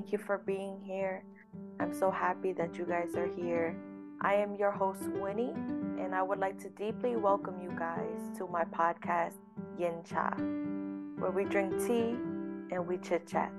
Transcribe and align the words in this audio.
Thank 0.00 0.12
you 0.12 0.18
for 0.18 0.38
being 0.38 0.80
here. 0.82 1.22
I'm 1.78 1.92
so 1.92 2.10
happy 2.10 2.54
that 2.54 2.78
you 2.78 2.86
guys 2.86 3.16
are 3.16 3.28
here. 3.36 3.76
I 4.22 4.32
am 4.32 4.54
your 4.54 4.70
host, 4.70 5.02
Winnie, 5.02 5.52
and 6.00 6.14
I 6.14 6.22
would 6.22 6.38
like 6.38 6.58
to 6.60 6.70
deeply 6.70 7.16
welcome 7.16 7.60
you 7.60 7.70
guys 7.78 8.18
to 8.38 8.46
my 8.46 8.64
podcast, 8.64 9.34
Yin 9.78 10.02
Cha, 10.02 10.30
where 11.18 11.30
we 11.30 11.44
drink 11.44 11.86
tea 11.86 12.16
and 12.72 12.86
we 12.86 12.96
chit 12.96 13.26
chat. 13.26 13.52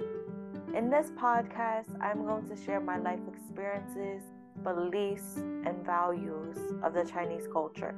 In 0.76 0.90
this 0.90 1.12
podcast, 1.12 1.96
I'm 2.02 2.26
going 2.26 2.50
to 2.50 2.56
share 2.56 2.80
my 2.80 2.98
life 2.98 3.20
experiences, 3.32 4.24
beliefs, 4.64 5.36
and 5.38 5.86
values 5.86 6.58
of 6.82 6.96
the 6.96 7.06
Chinese 7.06 7.48
culture. 7.54 7.94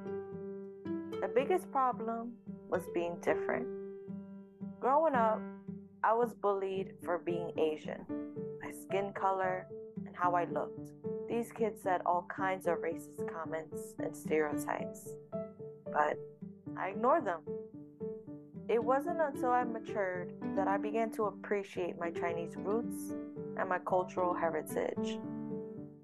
The 1.22 1.30
biggest 1.34 1.72
problem 1.72 2.34
was 2.68 2.82
being 2.94 3.16
different. 3.22 3.66
Growing 4.82 5.16
up, 5.16 5.40
I 6.04 6.14
was 6.14 6.34
bullied 6.34 6.96
for 7.04 7.18
being 7.18 7.52
Asian, 7.58 8.06
my 8.62 8.72
skin 8.72 9.14
color, 9.14 9.68
and 10.06 10.14
how 10.14 10.36
I 10.36 10.44
looked. 10.46 10.92
These 11.30 11.52
kids 11.54 11.82
said 11.82 12.02
all 12.06 12.28
kinds 12.30 12.68
of 12.68 12.80
racist 12.80 13.26
comments 13.34 13.96
and 14.00 14.16
stereotypes, 14.16 15.16
but 15.86 16.18
I 16.78 16.90
ignored 16.90 17.26
them. 17.26 17.42
It 18.68 18.84
wasn't 18.84 19.22
until 19.22 19.52
I 19.52 19.64
matured 19.64 20.34
that 20.58 20.68
I 20.68 20.78
began 20.78 21.10
to 21.12 21.24
appreciate 21.26 21.98
my 21.98 22.12
Chinese 22.12 22.56
roots 22.58 23.14
and 23.58 23.70
my 23.70 23.80
cultural 23.80 24.34
heritage. 24.34 25.20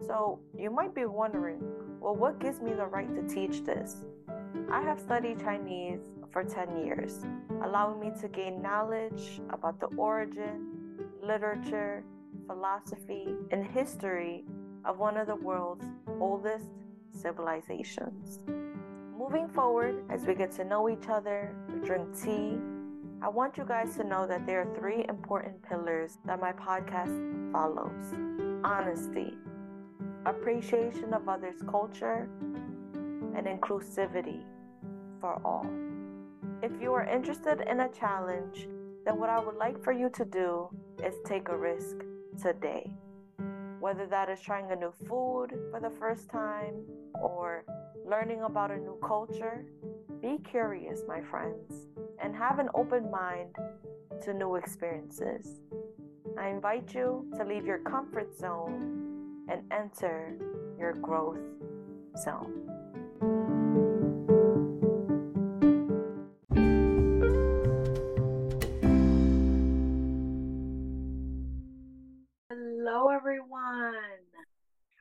So, 0.05 0.39
you 0.57 0.69
might 0.69 0.95
be 0.95 1.05
wondering 1.05 1.61
well, 1.99 2.15
what 2.15 2.39
gives 2.39 2.61
me 2.61 2.71
the 2.71 2.85
right 2.85 3.13
to 3.13 3.33
teach 3.33 3.65
this? 3.65 4.05
I 4.71 4.81
have 4.81 4.99
studied 5.01 5.41
Chinese 5.41 5.99
for 6.31 6.43
10 6.43 6.85
years, 6.85 7.25
allowing 7.63 7.99
me 7.99 8.11
to 8.21 8.27
gain 8.27 8.61
knowledge 8.61 9.41
about 9.49 9.79
the 9.79 9.87
origin, 9.97 10.67
literature, 11.23 12.03
philosophy, 12.47 13.27
and 13.51 13.65
history 13.65 14.43
of 14.85 14.97
one 14.97 15.17
of 15.17 15.27
the 15.27 15.35
world's 15.35 15.85
oldest 16.19 16.69
civilizations. 17.11 18.39
Moving 19.17 19.47
forward, 19.49 20.03
as 20.09 20.25
we 20.25 20.33
get 20.33 20.51
to 20.53 20.63
know 20.63 20.89
each 20.89 21.09
other, 21.09 21.53
we 21.73 21.85
drink 21.85 22.07
tea, 22.23 22.57
I 23.21 23.27
want 23.27 23.57
you 23.57 23.65
guys 23.65 23.97
to 23.97 24.05
know 24.05 24.25
that 24.27 24.45
there 24.45 24.61
are 24.61 24.75
three 24.75 25.05
important 25.09 25.61
pillars 25.61 26.17
that 26.25 26.39
my 26.39 26.53
podcast 26.53 27.51
follows 27.51 28.13
honesty, 28.63 29.33
appreciation 30.25 31.13
of 31.13 31.27
others' 31.27 31.61
culture, 31.69 32.29
and 33.35 33.45
inclusivity 33.45 34.41
for 35.19 35.41
all. 35.43 35.69
If 36.61 36.71
you 36.81 36.93
are 36.93 37.05
interested 37.05 37.61
in 37.61 37.79
a 37.79 37.87
challenge, 37.87 38.67
then 39.05 39.17
what 39.17 39.29
I 39.29 39.39
would 39.39 39.55
like 39.55 39.81
for 39.81 39.93
you 39.93 40.09
to 40.09 40.25
do 40.25 40.67
is 41.01 41.15
take 41.25 41.47
a 41.47 41.57
risk 41.57 41.95
today. 42.41 42.91
Whether 43.79 44.05
that 44.07 44.29
is 44.29 44.41
trying 44.41 44.69
a 44.71 44.75
new 44.75 44.91
food 45.07 45.57
for 45.71 45.79
the 45.81 45.89
first 45.89 46.29
time 46.29 46.83
or 47.13 47.63
learning 48.05 48.41
about 48.43 48.71
a 48.71 48.77
new 48.77 48.97
culture, 49.01 49.63
be 50.21 50.37
curious, 50.43 51.03
my 51.07 51.21
friends, 51.21 51.87
and 52.21 52.35
have 52.35 52.59
an 52.59 52.67
open 52.75 53.09
mind 53.09 53.55
to 54.23 54.33
new 54.33 54.55
experiences. 54.55 55.61
I 56.37 56.49
invite 56.49 56.93
you 56.93 57.25
to 57.37 57.45
leave 57.45 57.65
your 57.65 57.79
comfort 57.79 58.37
zone 58.37 59.45
and 59.47 59.61
enter 59.71 60.37
your 60.77 60.91
growth 60.93 61.39
zone. 62.17 62.58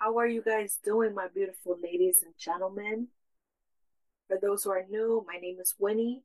How 0.08 0.16
are 0.16 0.26
you 0.26 0.40
guys 0.40 0.78
doing, 0.82 1.14
my 1.14 1.26
beautiful 1.28 1.76
ladies 1.82 2.22
and 2.24 2.32
gentlemen? 2.38 3.08
For 4.26 4.38
those 4.40 4.64
who 4.64 4.70
are 4.70 4.86
new, 4.88 5.22
my 5.28 5.38
name 5.38 5.58
is 5.60 5.74
Winnie, 5.78 6.22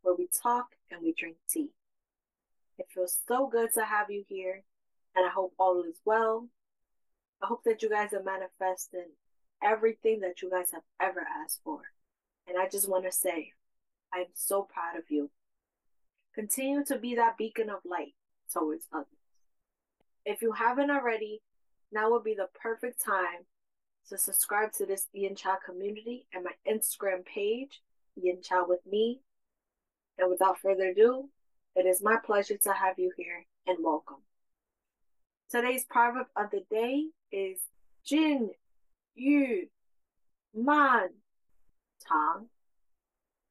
where 0.00 0.14
we 0.14 0.26
talk 0.42 0.68
and 0.90 1.02
we 1.02 1.12
drink 1.12 1.36
tea. 1.46 1.68
It 2.78 2.86
feels 2.88 3.20
so 3.28 3.46
good 3.46 3.74
to 3.74 3.84
have 3.84 4.10
you 4.10 4.24
here, 4.26 4.62
and 5.14 5.26
I 5.26 5.28
hope 5.28 5.52
all 5.58 5.82
is 5.82 6.00
well. 6.06 6.48
I 7.42 7.46
hope 7.48 7.64
that 7.64 7.82
you 7.82 7.90
guys 7.90 8.14
are 8.14 8.22
manifesting 8.22 9.10
everything 9.62 10.20
that 10.20 10.40
you 10.40 10.48
guys 10.48 10.70
have 10.72 10.84
ever 10.98 11.26
asked 11.44 11.60
for. 11.62 11.80
And 12.48 12.56
I 12.58 12.70
just 12.70 12.88
want 12.88 13.04
to 13.04 13.12
say, 13.12 13.52
I'm 14.14 14.28
so 14.32 14.62
proud 14.62 14.96
of 14.96 15.10
you. 15.10 15.28
Continue 16.34 16.82
to 16.86 16.98
be 16.98 17.16
that 17.16 17.36
beacon 17.36 17.68
of 17.68 17.80
light 17.84 18.14
towards 18.50 18.86
others. 18.90 19.08
If 20.24 20.40
you 20.40 20.52
haven't 20.52 20.90
already, 20.90 21.42
now 21.94 22.10
would 22.10 22.24
be 22.24 22.34
the 22.34 22.48
perfect 22.60 23.02
time 23.02 23.46
to 24.08 24.18
subscribe 24.18 24.72
to 24.72 24.84
this 24.84 25.06
Yin 25.12 25.36
Cha 25.36 25.56
community 25.64 26.26
and 26.34 26.44
my 26.44 26.50
Instagram 26.70 27.24
page, 27.24 27.80
Yin 28.16 28.42
Cha 28.42 28.64
with 28.66 28.80
me. 28.84 29.20
And 30.18 30.28
without 30.28 30.58
further 30.58 30.88
ado, 30.88 31.30
it 31.76 31.86
is 31.86 32.02
my 32.02 32.16
pleasure 32.24 32.56
to 32.58 32.72
have 32.72 32.98
you 32.98 33.12
here 33.16 33.46
and 33.66 33.78
welcome. 33.80 34.22
Today's 35.50 35.84
proverb 35.84 36.26
of 36.36 36.50
the 36.50 36.64
day 36.70 37.06
is 37.30 37.60
Jin 38.04 38.50
Yu 39.14 39.68
Man 40.52 41.08
Tang, 42.06 42.48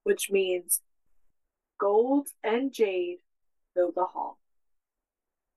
which 0.04 0.30
means 0.30 0.82
gold 1.80 2.28
and 2.44 2.74
jade 2.74 3.20
fill 3.74 3.92
the 3.92 4.06
hall. 4.06 4.40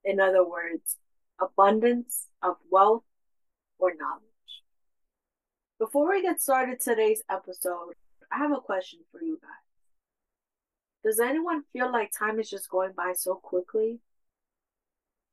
In 0.04 0.20
other 0.20 0.48
words, 0.48 0.96
abundance 1.40 2.26
of 2.42 2.56
wealth 2.70 3.04
or 3.78 3.92
knowledge. 3.94 4.22
Before 5.78 6.08
we 6.08 6.22
get 6.22 6.40
started 6.40 6.80
today's 6.80 7.22
episode, 7.30 7.94
I 8.32 8.38
have 8.38 8.52
a 8.52 8.60
question 8.60 9.00
for 9.12 9.22
you 9.22 9.38
guys. 9.40 9.50
Does 11.04 11.20
anyone 11.20 11.62
feel 11.72 11.92
like 11.92 12.10
time 12.10 12.40
is 12.40 12.50
just 12.50 12.70
going 12.70 12.92
by 12.96 13.12
so 13.16 13.34
quickly? 13.34 14.00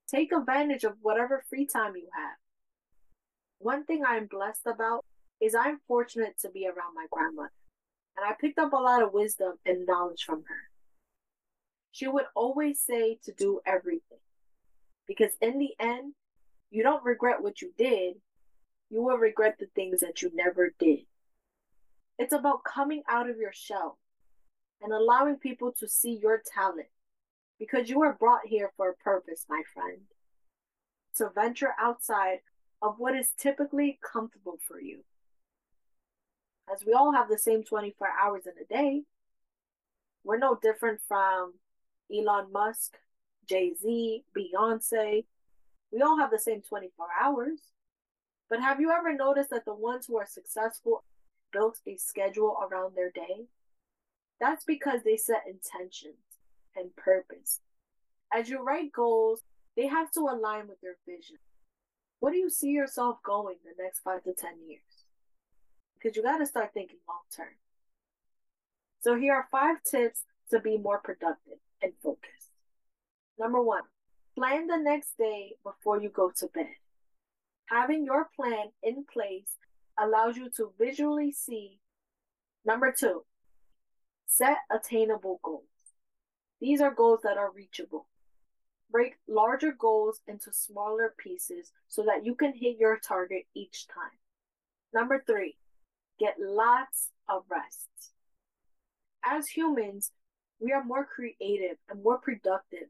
Take 0.08 0.32
advantage 0.32 0.84
of 0.84 0.98
whatever 1.02 1.44
free 1.50 1.66
time 1.66 1.96
you 1.96 2.08
have. 2.14 2.38
One 3.60 3.86
thing 3.86 4.04
I'm 4.06 4.28
blessed 4.28 4.68
about 4.68 5.06
is 5.42 5.56
I'm 5.56 5.80
fortunate 5.88 6.38
to 6.42 6.50
be 6.50 6.68
around 6.68 6.94
my 6.94 7.08
grandmother, 7.10 7.52
and 8.18 8.26
I 8.26 8.34
picked 8.40 8.60
up 8.60 8.74
a 8.74 8.78
lot 8.78 9.02
of 9.02 9.14
wisdom 9.14 9.54
and 9.66 9.88
knowledge 9.88 10.24
from 10.26 10.44
her. 10.48 10.70
She 11.92 12.08
would 12.08 12.26
always 12.36 12.80
say 12.80 13.20
to 13.24 13.32
do 13.32 13.62
everything 13.66 14.20
because 15.08 15.32
in 15.42 15.60
the 15.60 15.74
end, 15.80 16.14
you 16.72 16.84
don't 16.84 17.04
regret 17.04 17.42
what 17.42 17.62
you 17.62 17.72
did, 17.78 18.16
you 18.90 19.02
will 19.02 19.18
regret 19.18 19.58
the 19.60 19.68
things 19.76 20.02
that 20.02 20.22
you 20.22 20.32
never 20.34 20.74
did. 20.80 21.06
It's 22.20 22.34
about 22.34 22.64
coming 22.64 23.04
out 23.10 23.30
of 23.30 23.38
your 23.38 23.54
shell 23.54 23.98
and 24.82 24.94
allowing 24.94 25.38
people 25.38 25.72
to 25.80 25.88
see 25.88 26.20
your 26.22 26.42
talent 26.54 26.88
because 27.60 27.90
you 27.90 28.00
were 28.00 28.14
brought 28.14 28.46
here 28.46 28.72
for 28.76 28.90
a 28.90 28.96
purpose, 28.96 29.46
my 29.50 29.64
friend. 29.74 30.02
To 31.18 31.30
venture 31.34 31.74
outside 31.80 32.40
of 32.82 32.96
what 32.98 33.16
is 33.16 33.30
typically 33.38 34.00
comfortable 34.04 34.60
for 34.68 34.82
you. 34.82 35.00
As 36.72 36.84
we 36.86 36.94
all 36.94 37.14
have 37.14 37.30
the 37.30 37.38
same 37.38 37.64
24 37.64 38.08
hours 38.22 38.44
in 38.46 38.54
a 38.62 38.66
day, 38.66 39.04
we're 40.24 40.38
no 40.38 40.58
different 40.62 41.00
from 41.08 41.54
Elon 42.14 42.52
Musk, 42.52 42.98
Jay 43.48 43.74
Z, 43.74 44.24
Beyonce. 44.38 45.26
We 45.92 46.02
all 46.02 46.18
have 46.18 46.32
the 46.32 46.40
same 46.40 46.62
24 46.62 47.06
hours. 47.22 47.60
But 48.50 48.62
have 48.62 48.80
you 48.80 48.92
ever 48.92 49.14
noticed 49.14 49.50
that 49.52 49.66
the 49.66 49.74
ones 49.74 50.06
who 50.06 50.18
are 50.18 50.26
successful 50.26 51.04
built 51.52 51.80
a 51.88 51.98
schedule 51.98 52.58
around 52.62 52.96
their 52.96 53.12
day? 53.12 53.48
That's 54.40 54.66
because 54.66 55.02
they 55.04 55.18
set 55.18 55.44
intentions 55.48 56.18
and 56.76 56.96
purpose. 56.96 57.62
As 58.34 58.50
you 58.50 58.62
write 58.62 58.92
goals, 58.92 59.42
they 59.76 59.88
have 59.88 60.12
to 60.12 60.22
align 60.22 60.68
with 60.68 60.78
your 60.84 60.96
vision. 61.08 61.38
What 62.20 62.32
do 62.32 62.38
you 62.38 62.50
see 62.50 62.70
yourself 62.70 63.18
going 63.24 63.56
the 63.64 63.82
next 63.82 64.00
five 64.00 64.24
to 64.24 64.34
10 64.34 64.52
years? 64.68 65.06
Because 65.96 66.16
you 66.16 66.24
got 66.24 66.38
to 66.38 66.46
start 66.46 66.72
thinking 66.74 67.00
long 67.08 67.20
term. 67.36 67.56
So, 69.02 69.16
here 69.16 69.34
are 69.34 69.48
five 69.52 69.78
tips 69.84 70.24
to 70.50 70.60
be 70.60 70.78
more 70.78 71.00
productive 71.00 71.58
and 71.82 71.92
focused. 72.02 72.43
Number 73.40 73.62
one, 73.62 73.84
plan 74.36 74.68
the 74.68 74.78
next 74.78 75.18
day 75.18 75.56
before 75.64 76.02
you 76.02 76.10
go 76.10 76.32
to 76.38 76.48
bed. 76.48 76.76
Having 77.66 78.06
your 78.06 78.30
plan 78.36 78.72
in 78.82 79.06
place 79.12 79.58
allows 80.00 80.38
you 80.38 80.50
to 80.58 80.72
visually 80.80 81.32
see. 81.32 81.80
Number 82.66 82.94
two, 82.98 83.26
set 84.28 84.58
attainable 84.72 85.40
goals. 85.44 85.64
These 86.62 86.82
are 86.82 86.94
goals 86.94 87.20
that 87.24 87.38
are 87.38 87.52
reachable. 87.52 88.08
Break 88.92 89.16
larger 89.28 89.72
goals 89.72 90.22
into 90.28 90.54
smaller 90.54 91.14
pieces 91.18 91.72
so 91.88 92.04
that 92.04 92.26
you 92.26 92.36
can 92.36 92.54
hit 92.54 92.78
your 92.80 93.00
target 93.00 93.46
each 93.56 93.88
time. 93.88 94.20
Number 94.94 95.24
three, 95.26 95.58
get 96.20 96.36
lots 96.40 97.10
of 97.28 97.44
rest. 97.50 97.90
As 99.26 99.48
humans, 99.48 100.12
we 100.60 100.72
are 100.72 100.84
more 100.84 101.06
creative 101.06 101.78
and 101.90 102.04
more 102.04 102.20
productive 102.20 102.90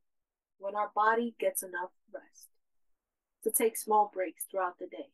when 0.63 0.75
our 0.75 0.91
body 0.95 1.35
gets 1.39 1.61
enough 1.61 1.91
rest. 2.13 2.47
to 3.43 3.51
take 3.51 3.75
small 3.75 4.09
breaks 4.13 4.45
throughout 4.45 4.79
the 4.79 4.87
day. 4.87 5.09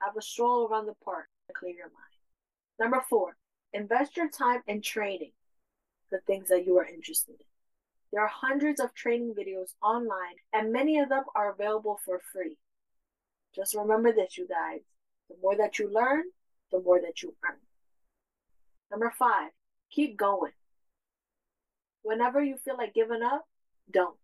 Have 0.00 0.16
a 0.16 0.22
stroll 0.22 0.68
around 0.68 0.86
the 0.86 0.94
park 1.04 1.26
to 1.48 1.52
clear 1.52 1.74
your 1.74 1.86
mind. 1.86 2.14
Number 2.78 3.04
four, 3.10 3.36
invest 3.72 4.16
your 4.16 4.28
time 4.28 4.62
in 4.68 4.80
training 4.80 5.32
the 6.12 6.20
things 6.28 6.48
that 6.48 6.64
you 6.64 6.78
are 6.78 6.86
interested 6.86 7.32
in. 7.32 7.46
There 8.12 8.22
are 8.22 8.28
hundreds 8.28 8.78
of 8.78 8.94
training 8.94 9.34
videos 9.34 9.74
online, 9.82 10.36
and 10.52 10.72
many 10.72 11.00
of 11.00 11.08
them 11.08 11.24
are 11.34 11.52
available 11.52 11.98
for 12.04 12.20
free. 12.32 12.56
Just 13.52 13.74
remember 13.74 14.12
this, 14.12 14.38
you 14.38 14.46
guys. 14.46 14.82
The 15.28 15.34
more 15.42 15.56
that 15.56 15.80
you 15.80 15.92
learn, 15.92 16.22
the 16.70 16.78
more 16.80 17.00
that 17.00 17.20
you 17.20 17.34
earn. 17.44 17.58
Number 18.92 19.12
five, 19.18 19.50
keep 19.90 20.16
going. 20.16 20.52
Whenever 22.02 22.40
you 22.40 22.56
feel 22.64 22.76
like 22.76 22.94
giving 22.94 23.22
up, 23.22 23.48
don't. 23.90 24.16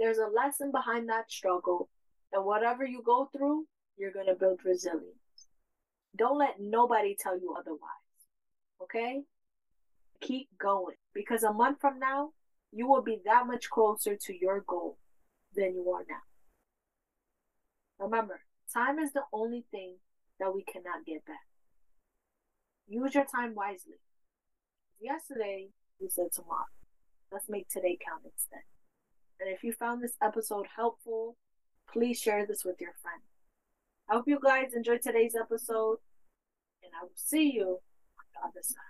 There's 0.00 0.16
a 0.16 0.34
lesson 0.34 0.72
behind 0.72 1.10
that 1.10 1.30
struggle, 1.30 1.90
and 2.32 2.42
whatever 2.46 2.86
you 2.86 3.02
go 3.04 3.28
through, 3.36 3.66
you're 3.98 4.12
going 4.12 4.28
to 4.28 4.34
build 4.34 4.60
resilience. 4.64 5.12
Don't 6.16 6.38
let 6.38 6.58
nobody 6.58 7.14
tell 7.20 7.38
you 7.38 7.54
otherwise. 7.56 7.80
Okay? 8.82 9.24
Keep 10.22 10.48
going 10.58 10.96
because 11.12 11.42
a 11.42 11.52
month 11.52 11.82
from 11.82 11.98
now, 11.98 12.30
you 12.72 12.88
will 12.88 13.02
be 13.02 13.20
that 13.26 13.46
much 13.46 13.68
closer 13.68 14.16
to 14.16 14.34
your 14.34 14.64
goal 14.66 14.96
than 15.54 15.74
you 15.74 15.90
are 15.90 16.04
now. 16.08 16.22
Remember, 17.98 18.40
time 18.72 18.98
is 18.98 19.12
the 19.12 19.24
only 19.34 19.66
thing 19.70 19.96
that 20.38 20.54
we 20.54 20.64
cannot 20.64 21.04
get 21.06 21.26
back. 21.26 21.46
Use 22.88 23.14
your 23.14 23.26
time 23.26 23.54
wisely. 23.54 24.00
Yesterday, 24.98 25.68
you 25.98 26.08
said 26.08 26.32
tomorrow. 26.32 26.64
Let's 27.30 27.50
make 27.50 27.68
today 27.68 27.98
count 28.02 28.22
instead. 28.24 28.62
And 29.40 29.48
if 29.48 29.64
you 29.64 29.72
found 29.72 30.02
this 30.02 30.16
episode 30.22 30.66
helpful, 30.76 31.36
please 31.90 32.20
share 32.20 32.46
this 32.46 32.64
with 32.64 32.80
your 32.80 32.92
friends. 33.00 33.24
I 34.08 34.14
hope 34.14 34.28
you 34.28 34.38
guys 34.42 34.74
enjoyed 34.74 35.02
today's 35.02 35.34
episode, 35.34 35.98
and 36.82 36.92
I 37.00 37.04
will 37.04 37.10
see 37.14 37.52
you 37.52 37.80
on 38.18 38.24
the 38.34 38.48
other 38.48 38.62
side. 38.62 38.89